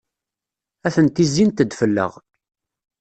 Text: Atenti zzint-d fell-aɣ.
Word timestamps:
Atenti 0.87 1.23
zzint-d 1.29 1.71
fell-aɣ. 1.79 2.11